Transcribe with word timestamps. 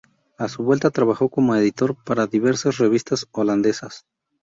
A 0.39 0.47
su 0.47 0.63
vuelta 0.63 0.89
trabajo 0.89 1.29
como 1.29 1.55
editor 1.55 1.95
para 1.95 2.25
diversas 2.25 2.79
revistas 2.79 3.27
holandesas. 3.33 4.07